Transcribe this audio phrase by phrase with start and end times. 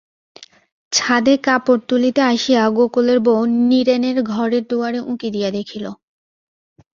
[0.91, 5.85] ছাদে কাপড় তুলিতে আসিয়া গোকুলের বউ নীরেনের ঘরের দুয়ারে উঁকি দিয়া দেখিল।